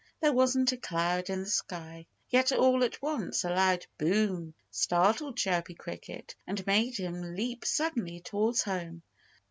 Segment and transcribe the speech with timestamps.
[0.19, 2.07] There wasn't a cloud in the sky.
[2.27, 8.19] Yet all at once a loud boom startled Chirpy Cricket and made him leap suddenly
[8.19, 9.03] towards home.